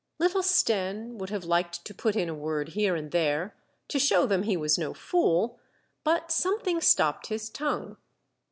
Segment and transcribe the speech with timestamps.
[0.17, 3.55] Little Stenne would have liked to put in a word here and there,
[3.89, 5.59] to show them he was no fool,
[6.03, 7.97] but something stopped his tongue.